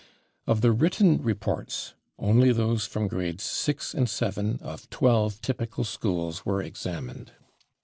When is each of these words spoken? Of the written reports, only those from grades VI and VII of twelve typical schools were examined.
Of 0.47 0.61
the 0.61 0.71
written 0.71 1.21
reports, 1.21 1.93
only 2.17 2.51
those 2.51 2.87
from 2.87 3.07
grades 3.07 3.43
VI 3.63 3.95
and 3.99 4.09
VII 4.09 4.57
of 4.59 4.89
twelve 4.89 5.41
typical 5.43 5.83
schools 5.83 6.43
were 6.43 6.59
examined. 6.59 7.33